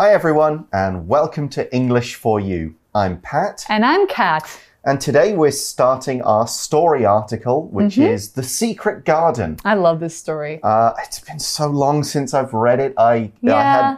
[0.00, 2.74] Hi, everyone, and welcome to English for You.
[2.94, 3.66] I'm Pat.
[3.68, 4.48] And I'm Kat.
[4.82, 8.14] And today we're starting our story article, which mm -hmm.
[8.14, 9.56] is The Secret Garden.
[9.62, 10.58] I love this story.
[10.62, 12.92] Uh, it's been so long since I've read it.
[12.98, 13.58] I, yeah.
[13.58, 13.96] I had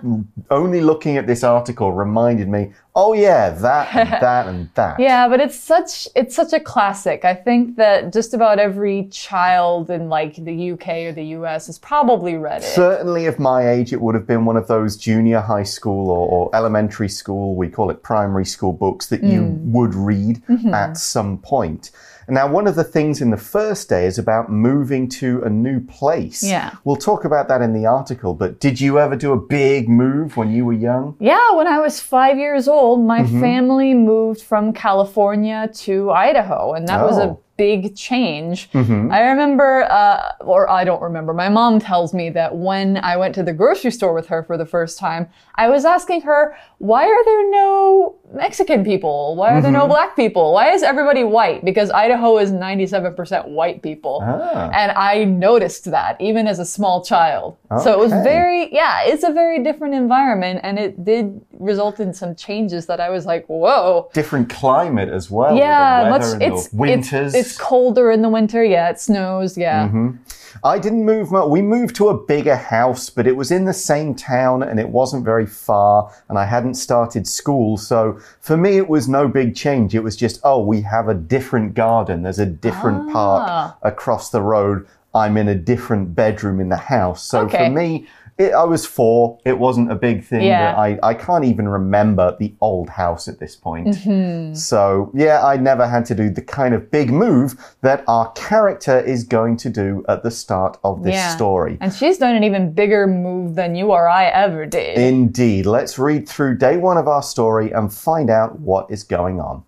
[0.49, 5.01] only looking at this article reminded me Oh yeah, that and that and that.
[5.01, 7.25] yeah, but it's such it's such a classic.
[7.25, 11.79] I think that just about every child in like the UK or the US has
[11.79, 12.67] probably read it.
[12.67, 16.29] Certainly of my age it would have been one of those junior high school or,
[16.29, 19.33] or elementary school, we call it primary school books that mm.
[19.33, 20.75] you would read mm -hmm.
[20.75, 21.91] at some point.
[22.29, 25.81] Now, one of the things in the first day is about moving to a new
[25.81, 26.43] place.
[26.43, 26.77] Yeah.
[26.85, 30.37] We'll talk about that in the article, but did you ever do a big move
[30.37, 31.17] when you were young?
[31.21, 33.41] Yeah, when I was five years old, my mm -hmm.
[33.41, 37.07] family moved from California to Idaho, and that oh.
[37.09, 38.71] was a oh big change.
[38.73, 39.13] Mm-hmm.
[39.13, 43.35] I remember, uh, or I don't remember, my mom tells me that when I went
[43.37, 47.05] to the grocery store with her for the first time, I was asking her, why
[47.05, 49.37] are there no Mexican people?
[49.37, 49.63] Why are mm-hmm.
[49.63, 49.89] there no mm-hmm.
[49.91, 50.55] black people?
[50.55, 51.65] Why is everybody white?
[51.65, 54.21] Because Idaho is 97% white people.
[54.23, 54.71] Ah.
[54.73, 57.59] And I noticed that even as a small child.
[57.71, 57.85] Okay.
[57.85, 62.13] So it was very, yeah, it's a very different environment and it did result in
[62.13, 64.11] some changes that I was like, whoa.
[64.13, 65.57] Different climate as well.
[65.57, 67.35] Yeah, much, it's, winters.
[67.35, 68.65] It's, it's colder in the winter.
[68.65, 69.57] Yeah, it snows.
[69.57, 69.89] Yeah.
[69.89, 70.19] Mm -hmm.
[70.65, 71.49] I didn't move much.
[71.49, 74.89] We moved to a bigger house, but it was in the same town and it
[74.89, 77.77] wasn't very far, and I hadn't started school.
[77.77, 79.95] So for me, it was no big change.
[79.95, 82.23] It was just, oh, we have a different garden.
[82.23, 83.13] There's a different ah.
[83.13, 84.87] park across the road.
[85.15, 87.23] I'm in a different bedroom in the house.
[87.23, 87.67] So okay.
[87.67, 88.07] for me,
[88.43, 89.39] it, I was four.
[89.45, 90.43] It wasn't a big thing.
[90.43, 90.75] Yeah.
[90.77, 93.87] I, I can't even remember the old house at this point.
[93.87, 94.55] Mm -hmm.
[94.55, 99.05] So, yeah, I never had to do the kind of big move that our character
[99.05, 101.35] is going to do at the start of this yeah.
[101.35, 101.77] story.
[101.81, 104.99] And she's done an even bigger move than you or I ever did.
[104.99, 105.67] Indeed.
[105.67, 109.63] Let's read through day one of our story and find out what is going on.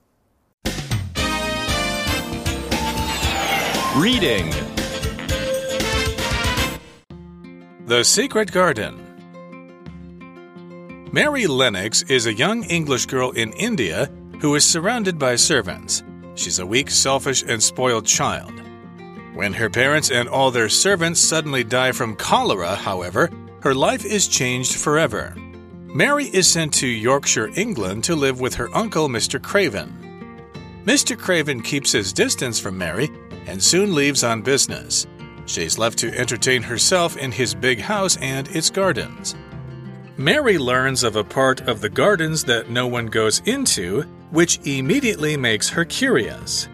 [3.97, 4.64] Reading
[7.87, 8.99] The Secret Garden
[11.13, 16.03] Mary Lennox is a young English girl in India who is surrounded by servants.
[16.35, 18.55] She's a weak, selfish, and spoiled child.
[19.35, 23.29] When her parents and all their servants suddenly die from cholera, however,
[23.61, 25.35] her life is changed forever.
[25.85, 29.39] Mary is sent to Yorkshire, England to live with her uncle, Mr.
[29.43, 29.93] Craven.
[30.87, 31.19] Mr.
[31.19, 33.11] Craven keeps his distance from Mary
[33.47, 35.07] and soon leaves on business.
[35.47, 39.35] She's left to entertain herself in his big house and its gardens.
[40.17, 45.37] Mary learns of a part of the gardens that no one goes into, which immediately
[45.37, 46.69] makes her curious.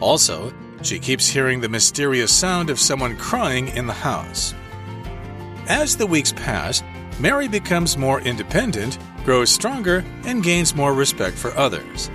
[0.00, 0.52] Also,
[0.82, 4.54] she keeps hearing the mysterious sound of someone crying in the house.
[5.66, 6.82] As the weeks pass,
[7.18, 12.08] Mary becomes more independent, grows stronger, and gains more respect for others.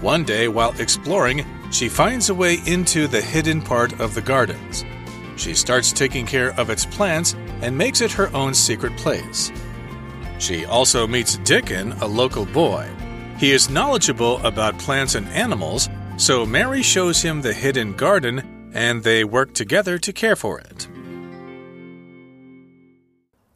[0.00, 4.84] One day, while exploring, she finds a way into the hidden part of the gardens.
[5.40, 9.50] She starts taking care of its plants and makes it her own secret place.
[10.38, 12.86] She also meets Dickon, a local boy.
[13.38, 19.02] He is knowledgeable about plants and animals, so Mary shows him the hidden garden and
[19.02, 20.86] they work together to care for it.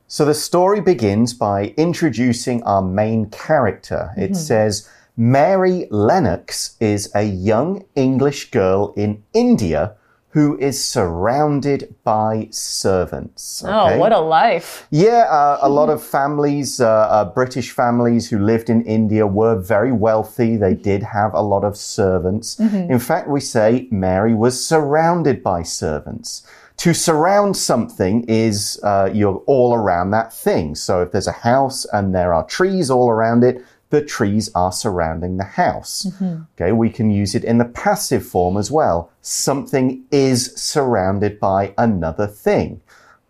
[0.06, 4.14] So the story begins by introducing our main character.
[4.16, 4.46] It mm -hmm.
[4.46, 9.96] says, Mary Lennox is a young English girl in India
[10.34, 13.62] who is surrounded by servants.
[13.64, 13.94] Oh, okay?
[13.94, 14.84] Oh, what a life.
[14.90, 19.56] Yeah, uh, a lot of families, uh, uh, British families who lived in India were
[19.56, 20.56] very wealthy.
[20.56, 22.58] They did have a lot of servants.
[22.58, 22.90] Mm -hmm.
[22.90, 26.42] In fact, we say Mary was surrounded by servants.
[26.76, 30.74] To surround something is uh, you're all around that thing.
[30.74, 33.56] So if there's a house and there are trees all around it,
[33.94, 36.04] the trees are surrounding the house.
[36.04, 36.46] Mm -hmm.
[36.54, 39.08] Okay, we can use it in the passive form as well.
[39.22, 42.80] Something is surrounded by another thing.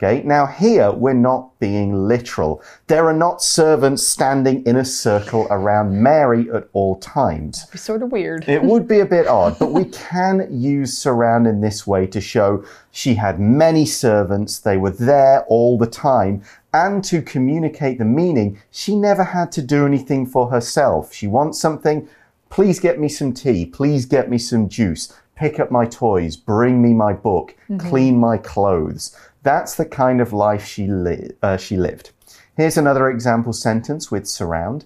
[0.02, 2.60] Okay, now here we're not being literal.
[2.88, 7.66] There are not servants standing in a circle around Mary at all times.
[7.66, 8.48] Be sort of weird.
[8.48, 12.20] it would be a bit odd, but we can use surround in this way to
[12.20, 16.42] show she had many servants, they were there all the time,
[16.72, 21.14] and to communicate the meaning, she never had to do anything for herself.
[21.14, 22.08] She wants something,
[22.50, 26.80] please get me some tea, please get me some juice pick up my toys, bring
[26.80, 27.90] me my book, mm -hmm.
[27.90, 29.16] clean my clothes.
[29.42, 32.10] That's the kind of life she, li uh, she lived.
[32.56, 34.84] Here's another example sentence with surround.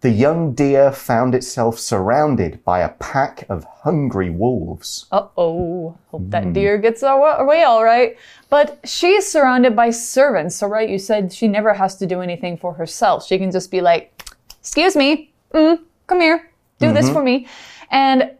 [0.00, 5.06] The young deer found itself surrounded by a pack of hungry wolves.
[5.10, 5.96] Uh oh.
[6.12, 8.16] Hope that deer gets away all right.
[8.48, 10.54] But she's surrounded by servants.
[10.56, 13.26] So, right, you said she never has to do anything for herself.
[13.26, 14.12] She can just be like,
[14.60, 16.48] Excuse me, mm, come here,
[16.78, 16.96] do mm -hmm.
[16.96, 17.46] this for me.
[17.90, 18.30] And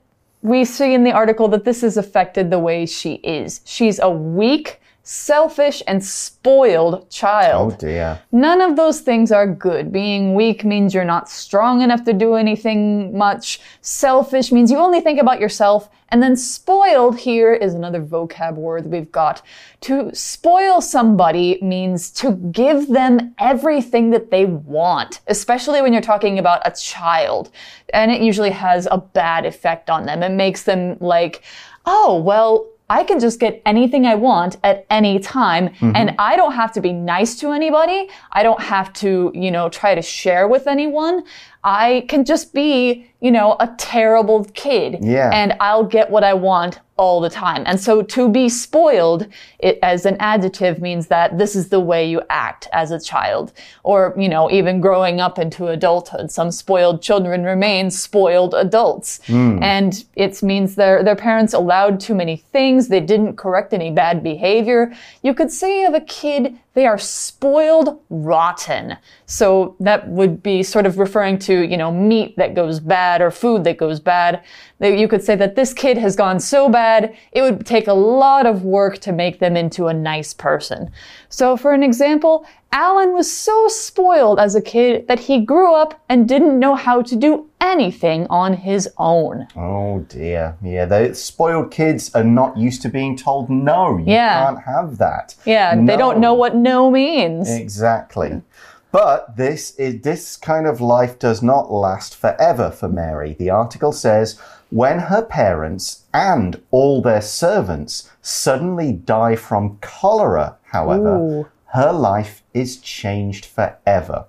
[0.42, 3.60] we see in the article that this has affected the way she is.
[3.64, 7.72] She's a weak, selfish and spoiled child.
[7.72, 8.20] Oh dear.
[8.30, 9.90] None of those things are good.
[9.90, 13.58] Being weak means you're not strong enough to do anything much.
[13.80, 15.88] Selfish means you only think about yourself.
[16.10, 19.40] And then spoiled here is another vocab word we've got.
[19.82, 26.38] To spoil somebody means to give them everything that they want, especially when you're talking
[26.38, 27.50] about a child.
[27.94, 30.22] And it usually has a bad effect on them.
[30.22, 31.42] It makes them like,
[31.86, 35.68] oh, well, I can just get anything I want at any time.
[35.68, 35.92] Mm-hmm.
[35.94, 38.08] And I don't have to be nice to anybody.
[38.32, 41.24] I don't have to, you know, try to share with anyone.
[41.64, 44.98] I can just be, you know, a terrible kid.
[45.02, 45.30] Yeah.
[45.32, 47.62] And I'll get what I want all the time.
[47.66, 49.26] And so to be spoiled
[49.60, 53.52] it, as an adjective means that this is the way you act as a child.
[53.84, 56.30] Or, you know, even growing up into adulthood.
[56.30, 59.20] Some spoiled children remain spoiled adults.
[59.26, 59.62] Mm.
[59.62, 62.88] And it means their, their parents allowed too many things.
[62.88, 64.92] They didn't correct any bad behavior.
[65.22, 68.96] You could say of a kid, they are spoiled rotten.
[69.30, 73.30] So that would be sort of referring to, you know, meat that goes bad or
[73.30, 74.42] food that goes bad.
[74.80, 78.46] You could say that this kid has gone so bad, it would take a lot
[78.46, 80.90] of work to make them into a nice person.
[81.28, 86.02] So for an example, Alan was so spoiled as a kid that he grew up
[86.08, 89.46] and didn't know how to do anything on his own.
[89.54, 90.56] Oh dear.
[90.62, 93.98] Yeah, the spoiled kids are not used to being told no.
[93.98, 94.46] You yeah.
[94.46, 95.34] can't have that.
[95.44, 95.84] Yeah, no.
[95.84, 97.50] they don't know what no means.
[97.50, 98.40] Exactly.
[98.90, 103.34] But this is this kind of life does not last forever for Mary.
[103.34, 104.38] The article says
[104.70, 111.48] when her parents and all their servants suddenly die from cholera, however, Ooh.
[111.66, 114.24] her life is changed forever.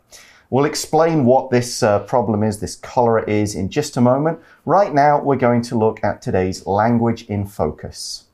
[0.49, 4.39] We'll explain what this uh, problem is, this cholera is, in just a moment.
[4.65, 8.25] Right now, we're going to look at today's language in focus.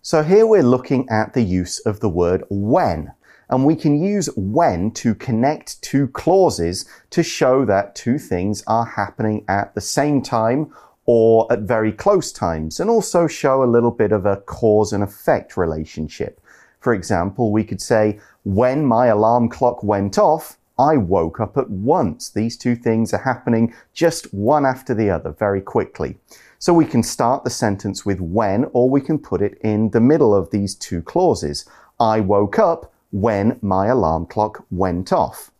[0.00, 3.12] So here we're looking at the use of the word when.
[3.48, 8.84] And we can use when to connect two clauses to show that two things are
[8.84, 10.72] happening at the same time
[11.04, 15.04] or at very close times, and also show a little bit of a cause and
[15.04, 16.40] effect relationship.
[16.80, 21.70] For example, we could say, when my alarm clock went off, I woke up at
[21.70, 22.30] once.
[22.30, 26.18] These two things are happening just one after the other very quickly.
[26.58, 30.00] So we can start the sentence with when, or we can put it in the
[30.00, 31.66] middle of these two clauses.
[32.00, 35.50] I woke up when my alarm clock went off.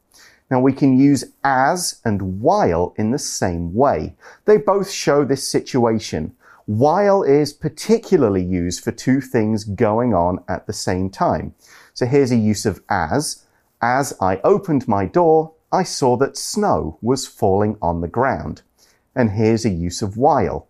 [0.50, 4.14] Now we can use as and while in the same way.
[4.44, 6.36] They both show this situation.
[6.66, 11.54] While is particularly used for two things going on at the same time.
[11.94, 13.44] So here's a use of as.
[13.80, 18.62] As I opened my door, I saw that snow was falling on the ground.
[19.14, 20.68] And here's a use of while.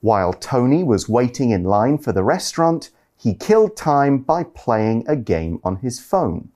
[0.00, 2.90] While Tony was waiting in line for the restaurant,
[3.22, 6.48] he killed time by playing a game on his phone.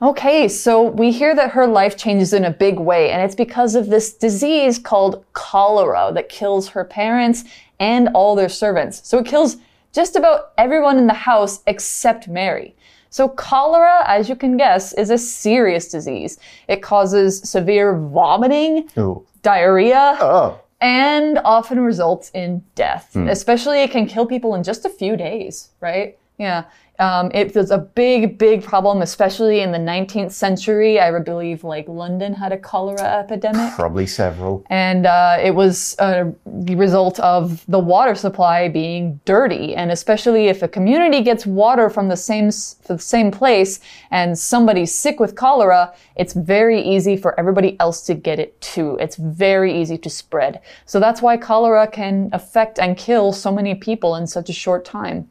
[0.00, 3.74] Okay, so we hear that her life changes in a big way, and it's because
[3.74, 7.42] of this disease called cholera that kills her parents
[7.80, 9.00] and all their servants.
[9.08, 9.56] So it kills
[9.92, 12.76] just about everyone in the house except Mary.
[13.10, 16.38] So cholera, as you can guess, is a serious disease.
[16.68, 19.26] It causes severe vomiting, Ooh.
[19.42, 20.60] diarrhea, oh.
[20.82, 23.12] And often results in death.
[23.14, 23.30] Mm.
[23.30, 26.18] Especially it can kill people in just a few days, right?
[26.38, 26.64] Yeah.
[27.02, 31.00] Um, it was a big, big problem, especially in the 19th century.
[31.00, 33.74] I believe like London had a cholera epidemic.
[33.74, 34.64] Probably several.
[34.70, 39.74] And uh, it was a result of the water supply being dirty.
[39.74, 42.50] And especially if a community gets water from the same,
[42.86, 43.80] the same place
[44.12, 48.96] and somebody's sick with cholera, it's very easy for everybody else to get it too.
[49.00, 50.60] It's very easy to spread.
[50.86, 54.84] So that's why cholera can affect and kill so many people in such a short
[54.84, 55.28] time.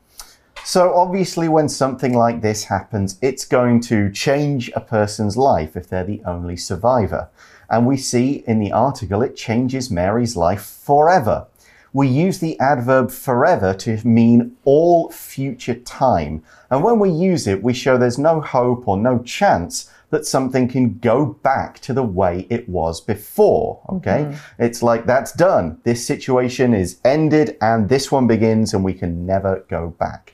[0.64, 5.90] So, obviously, when something like this happens, it's going to change a person's life if
[5.90, 7.30] they're the only survivor.
[7.70, 11.48] And we see in the article it changes Mary's life forever.
[11.94, 16.44] We use the adverb forever to mean all future time.
[16.70, 20.68] And when we use it, we show there's no hope or no chance that something
[20.68, 23.80] can go back to the way it was before.
[23.90, 24.24] Okay.
[24.24, 24.66] Mm -hmm.
[24.66, 25.78] It's like that's done.
[25.84, 30.34] This situation is ended and this one begins and we can never go back.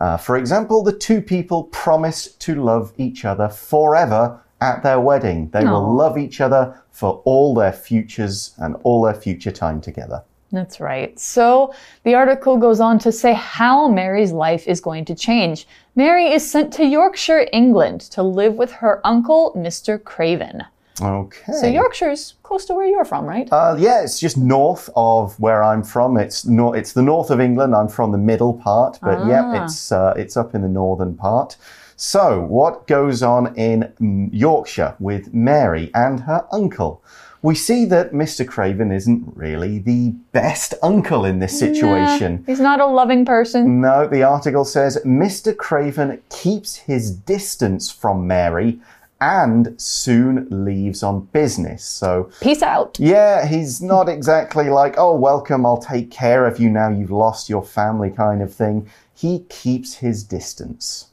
[0.00, 5.50] Uh, for example, the two people promised to love each other forever at their wedding.
[5.50, 10.22] They will love each other for all their futures and all their future time together.
[10.52, 11.18] That's right.
[11.18, 11.74] So
[12.04, 15.66] the article goes on to say how Mary's life is going to change.
[15.96, 20.02] Mary is sent to Yorkshire, England to live with her uncle, Mr.
[20.02, 20.62] Craven.
[21.00, 21.52] Okay.
[21.52, 23.48] So Yorkshire's close to where you're from, right?
[23.52, 26.16] Uh, yeah, it's just north of where I'm from.
[26.16, 27.74] It's no, it's the north of England.
[27.74, 29.28] I'm from the middle part, but ah.
[29.28, 31.56] yeah, it's uh, it's up in the northern part.
[31.96, 37.02] So, what goes on in Yorkshire with Mary and her uncle?
[37.46, 38.44] We see that Mr.
[38.44, 42.42] Craven isn't really the best uncle in this situation.
[42.44, 43.80] he's not a loving person.
[43.80, 45.56] No, the article says Mr.
[45.56, 48.80] Craven keeps his distance from Mary
[49.20, 51.84] and soon leaves on business.
[51.84, 52.96] So, peace out.
[52.98, 57.48] Yeah, he's not exactly like, oh, welcome, I'll take care of you now you've lost
[57.48, 58.90] your family kind of thing.
[59.14, 61.10] He keeps his distance.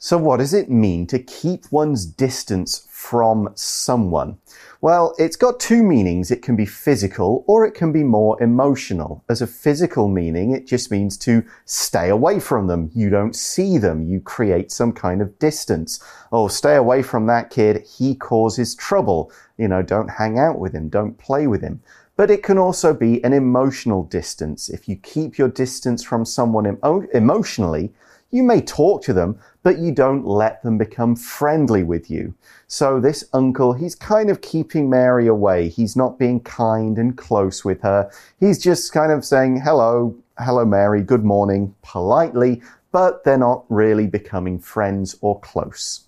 [0.00, 4.38] So, what does it mean to keep one's distance from someone?
[4.80, 6.30] Well, it's got two meanings.
[6.30, 9.24] It can be physical or it can be more emotional.
[9.28, 12.92] As a physical meaning, it just means to stay away from them.
[12.94, 14.04] You don't see them.
[14.04, 15.98] You create some kind of distance.
[16.30, 17.84] Oh, stay away from that kid.
[17.84, 19.32] He causes trouble.
[19.56, 20.88] You know, don't hang out with him.
[20.88, 21.80] Don't play with him.
[22.16, 24.68] But it can also be an emotional distance.
[24.68, 27.92] If you keep your distance from someone emo emotionally,
[28.30, 29.38] you may talk to them,
[29.68, 32.32] but you don't let them become friendly with you.
[32.68, 35.68] So this uncle, he's kind of keeping Mary away.
[35.68, 38.10] He's not being kind and close with her.
[38.40, 44.06] He's just kind of saying, hello, hello, Mary, good morning, politely, but they're not really
[44.06, 46.06] becoming friends or close.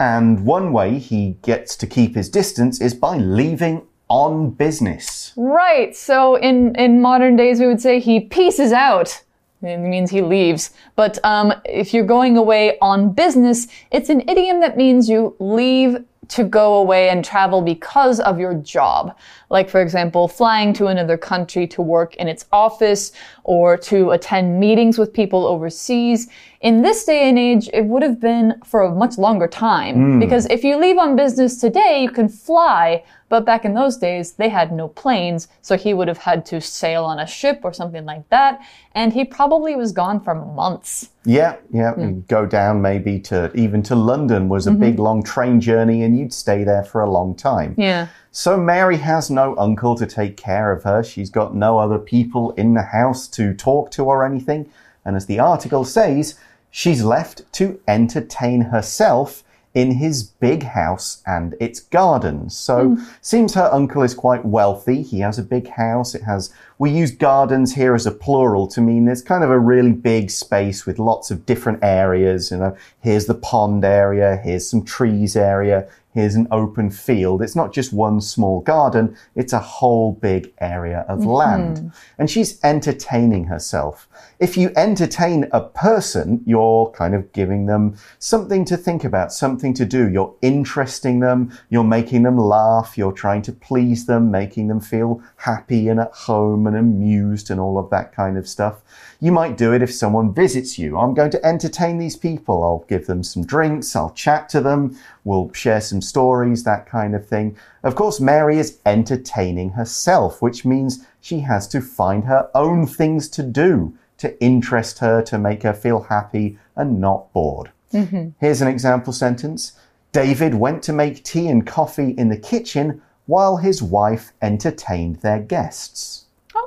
[0.00, 5.32] And one way he gets to keep his distance is by leaving on business.
[5.36, 5.94] Right.
[5.94, 9.22] So in, in modern days, we would say he pieces out.
[9.62, 10.70] It means he leaves.
[10.96, 16.04] But um, if you're going away on business, it's an idiom that means you leave
[16.28, 19.16] to go away and travel because of your job.
[19.48, 23.12] Like, for example, flying to another country to work in its office
[23.44, 26.28] or to attend meetings with people overseas.
[26.62, 29.96] In this day and age, it would have been for a much longer time.
[29.96, 30.20] Mm.
[30.20, 34.32] Because if you leave on business today, you can fly, but back in those days,
[34.32, 37.72] they had no planes, so he would have had to sail on a ship or
[37.72, 38.60] something like that,
[38.92, 41.10] and he probably was gone for months.
[41.24, 41.94] Yeah, yeah.
[41.94, 42.26] Mm.
[42.28, 44.80] Go down maybe to even to London was a mm -hmm.
[44.80, 47.74] big long train journey, and you'd stay there for a long time.
[47.76, 48.06] Yeah.
[48.30, 51.02] So Mary has no uncle to take care of her.
[51.02, 54.68] She's got no other people in the house to talk to or anything.
[55.04, 56.38] And as the article says,
[56.70, 59.42] she's left to entertain herself
[59.76, 62.56] in his big house and its gardens.
[62.56, 63.06] So mm.
[63.20, 65.02] seems her uncle is quite wealthy.
[65.02, 66.14] He has a big house.
[66.14, 69.58] It has we use gardens here as a plural to mean there's kind of a
[69.58, 72.50] really big space with lots of different areas.
[72.50, 77.42] You know, here's the pond area, here's some trees area, here's an open field.
[77.42, 81.36] It's not just one small garden, it's a whole big area of mm -hmm.
[81.38, 81.92] land.
[82.18, 84.08] And she's entertaining herself.
[84.38, 89.74] If you entertain a person, you're kind of giving them something to think about, something
[89.76, 90.08] to do.
[90.08, 95.20] You're interesting them, you're making them laugh, you're trying to please them, making them feel
[95.36, 98.82] happy and at home and amused and all of that kind of stuff.
[99.20, 100.98] You might do it if someone visits you.
[100.98, 102.62] I'm going to entertain these people.
[102.62, 103.96] I'll give them some drinks.
[103.96, 104.98] I'll chat to them.
[105.24, 107.56] We'll share some stories, that kind of thing.
[107.82, 113.28] Of course, Mary is entertaining herself, which means she has to find her own things
[113.30, 117.70] to do to interest her, to make her feel happy and not bored.
[117.92, 118.32] Mm -hmm.
[118.38, 119.72] Here's an example sentence.
[120.12, 125.40] David went to make tea and coffee in the kitchen while his wife entertained their
[125.40, 126.25] guests.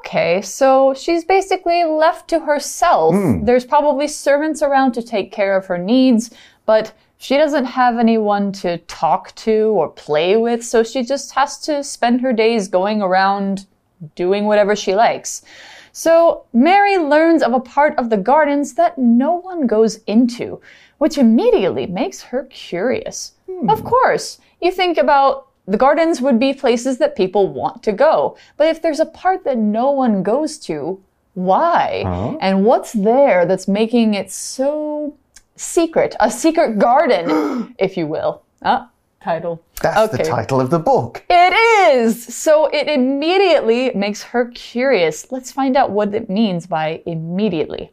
[0.10, 3.14] Okay, so she's basically left to herself.
[3.14, 3.46] Mm.
[3.46, 6.32] There's probably servants around to take care of her needs,
[6.66, 11.60] but she doesn't have anyone to talk to or play with, so she just has
[11.60, 13.68] to spend her days going around
[14.16, 15.44] doing whatever she likes.
[15.92, 20.60] So Mary learns of a part of the gardens that no one goes into,
[20.98, 23.34] which immediately makes her curious.
[23.48, 23.70] Hmm.
[23.70, 28.36] Of course, you think about the gardens would be places that people want to go.
[28.58, 31.00] But if there's a part that no one goes to,
[31.36, 32.04] why?
[32.06, 32.38] Huh?
[32.42, 35.16] And what's there that's making it so
[35.56, 36.16] secret?
[36.20, 38.42] A secret garden, if you will.
[38.64, 38.90] Ah,
[39.22, 39.62] title.
[39.82, 40.24] That's okay.
[40.24, 41.24] the title of the book.
[41.30, 42.36] It is!
[42.36, 45.32] So it immediately makes her curious.
[45.32, 47.92] Let's find out what it means by immediately.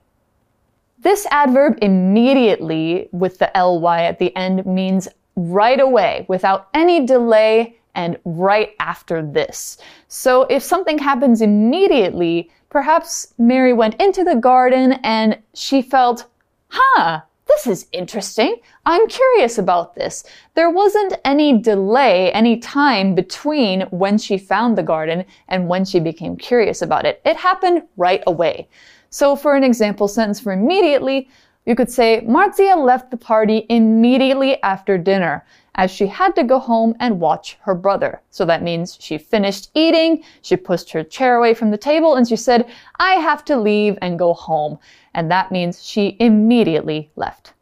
[0.99, 7.79] This adverb immediately with the ly at the end means right away without any delay
[7.95, 9.79] and right after this.
[10.09, 16.27] So if something happens immediately, perhaps Mary went into the garden and she felt,
[16.69, 18.57] huh, this is interesting.
[18.85, 20.25] I'm curious about this.
[20.55, 26.01] There wasn't any delay, any time between when she found the garden and when she
[26.01, 27.21] became curious about it.
[27.25, 28.69] It happened right away.
[29.11, 31.29] So for an example sentence for immediately,
[31.67, 35.45] you could say, Marzia left the party immediately after dinner
[35.75, 38.23] as she had to go home and watch her brother.
[38.31, 42.27] So that means she finished eating, she pushed her chair away from the table, and
[42.27, 42.67] she said,
[42.99, 44.79] I have to leave and go home.
[45.13, 47.53] And that means she immediately left.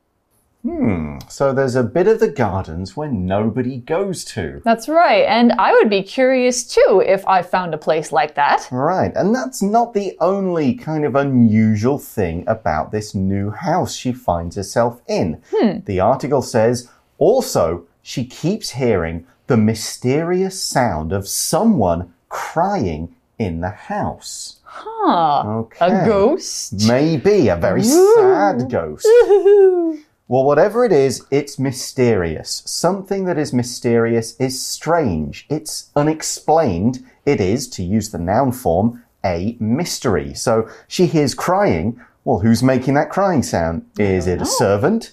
[0.65, 4.63] Hmm, so there's a bit of the gardens where nobody goes to.
[4.65, 8.67] That's right, and I would be curious too if I found a place like that.
[8.73, 14.15] Right, and that's not the only kind of unusual thing about this new house she
[14.15, 15.43] finds herself in.
[15.55, 15.81] Hmm.
[15.85, 23.69] The article says also she keeps hearing the mysterious sound of someone crying in the
[23.69, 24.61] house.
[24.65, 25.43] Huh.
[25.47, 25.87] Okay.
[25.87, 26.89] A ghost?
[26.89, 29.07] Maybe a very sad ghost.
[30.27, 32.63] Well, whatever it is, it's mysterious.
[32.65, 35.47] Something that is mysterious is strange.
[35.51, 37.05] It's unexplained.
[37.27, 40.33] It is, to use the noun form, a mystery.
[40.33, 42.01] So she hears crying.
[42.25, 43.87] Well, who's making that crying sound?
[43.99, 44.45] Is it a oh.
[44.59, 45.13] servant?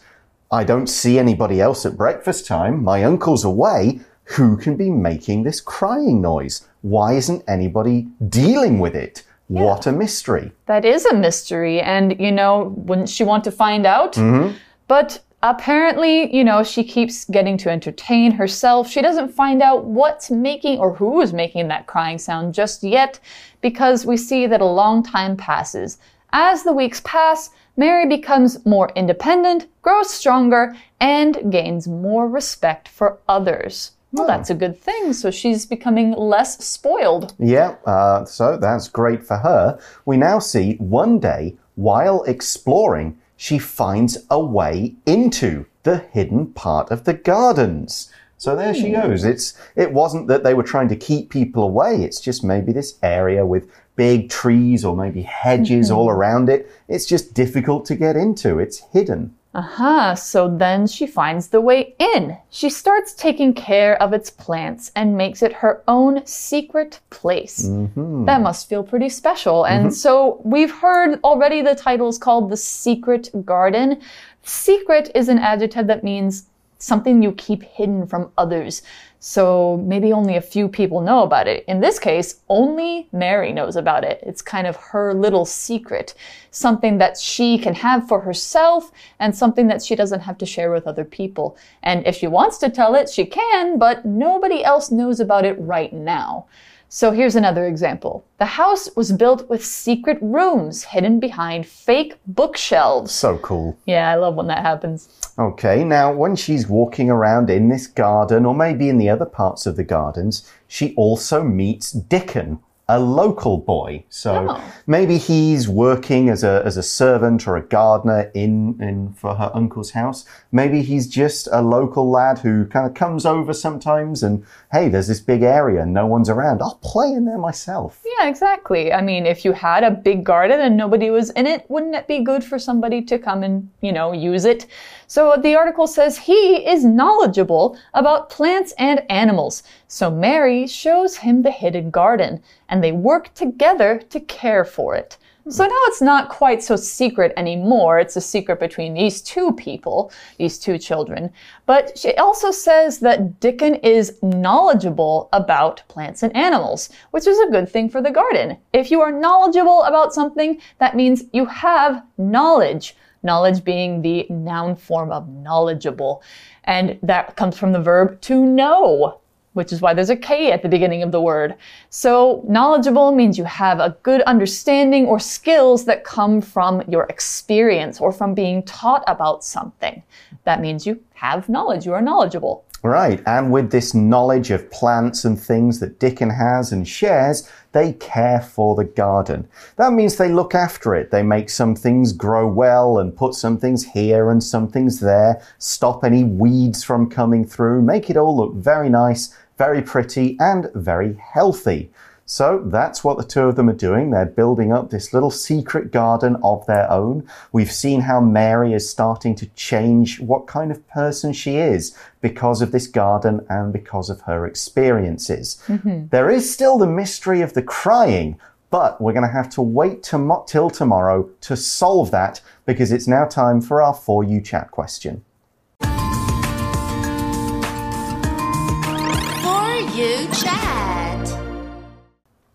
[0.50, 2.82] I don't see anybody else at breakfast time.
[2.82, 4.00] My uncle's away.
[4.36, 6.66] Who can be making this crying noise?
[6.82, 9.24] Why isn't anybody dealing with it?
[9.50, 10.54] What a mystery.
[10.68, 14.14] That is a mystery, and you know, wouldn't she want to find out?
[14.14, 14.56] Mm-hmm.
[14.92, 18.90] But apparently, you know, she keeps getting to entertain herself.
[18.90, 23.18] She doesn't find out what's making or who is making that crying sound just yet
[23.62, 25.98] because we see that a long time passes.
[26.34, 33.18] As the weeks pass, Mary becomes more independent, grows stronger, and gains more respect for
[33.30, 33.94] others.
[34.12, 35.14] Well, that's a good thing.
[35.14, 37.34] So she's becoming less spoiled.
[37.40, 39.80] Yeah, uh, so that's great for her.
[40.06, 46.92] We now see one day, while exploring, she finds a way into the hidden part
[46.92, 48.14] of the gardens.
[48.38, 49.02] So there she hmm.
[49.02, 49.24] goes.
[49.24, 52.04] It's it wasn't that they were trying to keep people away.
[52.04, 55.98] It's just maybe this area with big trees or maybe hedges mm-hmm.
[55.98, 56.70] all around it.
[56.88, 58.60] It's just difficult to get into.
[58.60, 59.36] It's hidden.
[59.54, 62.38] Aha, so then she finds the way in.
[62.50, 67.68] She starts taking care of its plants and makes it her own secret place.
[67.68, 68.26] Mm-hmm.
[68.26, 69.66] That must feel pretty special.
[69.66, 69.94] And mm-hmm.
[69.94, 74.02] so we've heard already the title is called The Secret Garden.
[74.44, 76.46] Secret is an adjective that means
[76.82, 78.82] something you keep hidden from others.
[79.20, 81.64] So maybe only a few people know about it.
[81.68, 84.20] In this case, only Mary knows about it.
[84.24, 86.16] It's kind of her little secret,
[86.50, 90.72] something that she can have for herself and something that she doesn't have to share
[90.72, 91.56] with other people.
[91.84, 95.60] And if she wants to tell it, she can, but nobody else knows about it
[95.60, 96.48] right now.
[96.94, 98.26] So here's another example.
[98.38, 103.14] The house was built with secret rooms hidden behind fake bookshelves.
[103.14, 103.78] So cool.
[103.86, 105.08] Yeah, I love when that happens.
[105.40, 109.66] Okay, now when she's walking around in this garden or maybe in the other parts
[109.66, 112.60] of the gardens, she also meets Dickon,
[112.98, 114.04] a local boy.
[114.10, 114.60] So Oh.
[114.88, 118.54] maybe he's working as a as a servant or a gardener in
[118.90, 120.20] in for her uncle's house.
[120.52, 124.44] Maybe he's just a local lad who kind of comes over sometimes and
[124.76, 126.62] hey, there's this big area, and no one's around.
[126.62, 127.92] I'll play in there myself.
[128.14, 128.84] Yeah, exactly.
[129.00, 132.08] I mean, if you had a big garden and nobody was in it, wouldn't it
[132.08, 134.62] be good for somebody to come and, you know, use it?
[135.08, 136.42] So the article says he
[136.74, 139.64] is knowledgeable about plants and animals.
[139.94, 145.18] So Mary shows him the hidden garden and they work together to care for it.
[145.50, 148.00] So now it's not quite so secret anymore.
[148.00, 151.30] It's a secret between these two people, these two children.
[151.66, 157.52] But she also says that Dickon is knowledgeable about plants and animals, which is a
[157.52, 158.58] good thing for the garden.
[158.72, 162.96] If you are knowledgeable about something, that means you have knowledge.
[163.24, 166.24] Knowledge being the noun form of knowledgeable.
[166.64, 169.21] And that comes from the verb to know
[169.54, 171.56] which is why there's a K at the beginning of the word.
[171.90, 178.00] So knowledgeable means you have a good understanding or skills that come from your experience
[178.00, 180.02] or from being taught about something.
[180.46, 182.66] That means you have knowledge, you are knowledgeable.
[182.84, 187.94] Right, and with this knowledge of plants and things that Dickon has and shares, they
[187.94, 189.48] care for the garden.
[189.76, 191.12] That means they look after it.
[191.12, 195.44] They make some things grow well and put some things here and some things there,
[195.60, 200.72] stop any weeds from coming through, make it all look very nice, very pretty, and
[200.74, 201.92] very healthy.
[202.26, 204.10] So that's what the two of them are doing.
[204.10, 207.28] They're building up this little secret garden of their own.
[207.52, 212.64] We've seen how Mary is starting to change what kind of person she is because
[212.64, 215.62] of this garden and because of her experiences.
[215.68, 216.08] Mm-hmm.
[216.08, 218.40] There is still the mystery of the crying,
[218.72, 223.08] But we're going to have to wait to till tomorrow to solve that because it's
[223.08, 225.24] now time for our For You Chat question.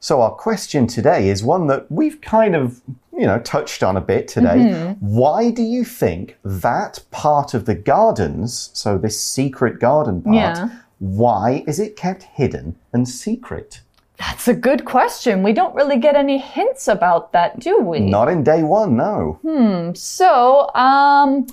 [0.06, 2.80] So, our question today is one that we've kind of
[3.12, 4.58] you know, touched on a bit today.
[4.58, 4.96] Mm -hmm.
[5.00, 10.68] Why do you think that part of the gardens, so this secret garden part, yeah.
[10.98, 13.82] why is it kept hidden and secret?
[14.16, 15.42] That's a good question.
[15.42, 17.98] We don't really get any hints about that, do we?
[17.98, 19.38] Not in day one, no.
[19.42, 19.94] Hmm.
[19.94, 20.30] So,
[20.74, 21.46] um,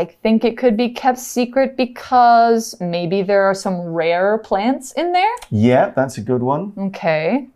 [0.00, 5.12] I think it could be kept secret because maybe there are some rare plants in
[5.12, 5.36] there.
[5.50, 6.72] Yeah, that's a good one.
[6.76, 7.46] Okay.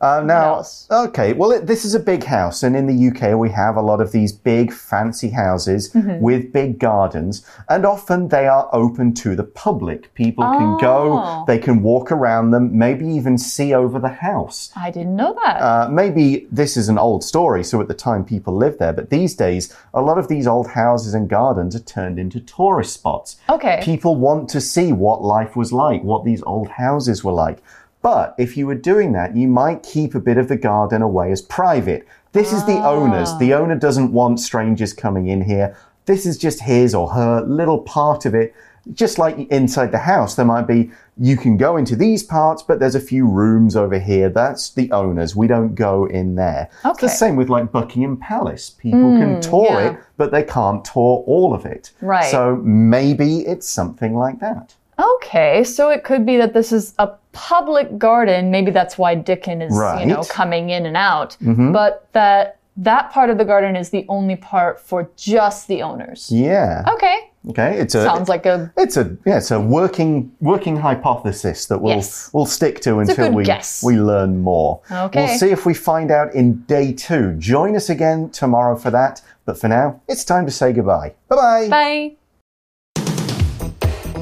[0.00, 3.50] Uh, now, okay, well, it, this is a big house, and in the UK, we
[3.50, 6.20] have a lot of these big, fancy houses mm -hmm.
[6.20, 10.14] with big gardens, and often they are open to the public.
[10.14, 10.58] People oh.
[10.58, 11.44] can go, oh.
[11.46, 14.70] they can walk around them, maybe even see over the house.
[14.86, 15.56] I didn't know that.
[15.60, 19.10] Uh, maybe this is an old story, so at the time people lived there, but
[19.10, 23.36] these days, a lot of these old houses and gardens are turned into tourist spots.
[23.48, 23.80] Okay.
[23.82, 27.58] People want to see what life was like, what these old houses were like.
[28.02, 31.32] But if you were doing that, you might keep a bit of the garden away
[31.32, 32.06] as private.
[32.32, 33.36] This is the owner's.
[33.38, 35.76] The owner doesn't want strangers coming in here.
[36.06, 38.54] This is just his or her little part of it.
[38.94, 42.78] Just like inside the house, there might be, you can go into these parts, but
[42.78, 44.30] there's a few rooms over here.
[44.30, 45.36] That's the owner's.
[45.36, 46.70] We don't go in there.
[46.86, 46.90] Okay.
[46.90, 48.70] It's the same with like Buckingham Palace.
[48.70, 49.90] People mm, can tour yeah.
[49.90, 51.90] it, but they can't tour all of it.
[52.00, 52.30] Right.
[52.30, 54.74] So maybe it's something like that.
[54.98, 58.50] Okay, so it could be that this is a public garden.
[58.50, 60.00] Maybe that's why Dickon is, right.
[60.00, 61.36] you know, coming in and out.
[61.40, 61.72] Mm -hmm.
[61.72, 66.30] But that that part of the garden is the only part for just the owners.
[66.30, 66.84] Yeah.
[66.94, 67.16] Okay.
[67.48, 67.80] Okay.
[67.80, 71.96] It's a sounds like a it's a yeah it's a working working hypothesis that we'll
[71.96, 72.30] yes.
[72.32, 73.82] we'll stick to until we guess.
[73.82, 74.80] we learn more.
[74.90, 75.26] Okay.
[75.26, 77.34] We'll see if we find out in day two.
[77.38, 79.22] Join us again tomorrow for that.
[79.44, 81.14] But for now, it's time to say goodbye.
[81.28, 81.68] Bye bye.
[81.68, 82.16] Bye.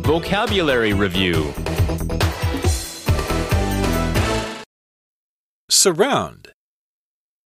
[0.03, 1.53] Vocabulary Review
[5.69, 6.53] Surround.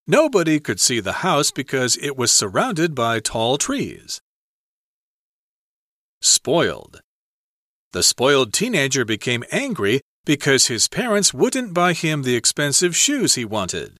[0.07, 4.21] Nobody could see the house because it was surrounded by tall trees.
[6.21, 7.01] Spoiled.
[7.93, 13.45] The spoiled teenager became angry because his parents wouldn't buy him the expensive shoes he
[13.45, 13.97] wanted.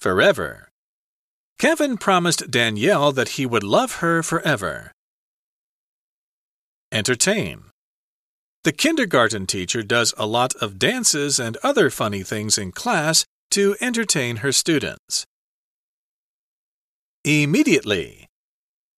[0.00, 0.68] Forever.
[1.58, 4.92] Kevin promised Danielle that he would love her forever.
[6.92, 7.71] Entertain.
[8.63, 13.75] The kindergarten teacher does a lot of dances and other funny things in class to
[13.79, 15.25] entertain her students.
[17.23, 18.27] Immediately.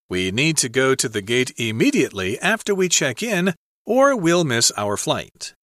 [0.09, 3.53] We need to go to the gate immediately after we check in,
[3.85, 5.53] or we'll miss our flight.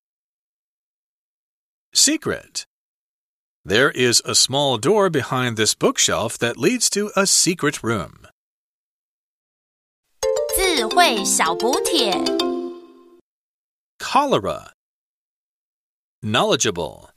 [1.93, 2.65] Secret.
[3.65, 8.27] There is a small door behind this bookshelf that leads to a secret room.
[10.55, 12.11] 智慧小补帖
[14.02, 14.72] Cholera.
[16.22, 17.11] Knowledgeable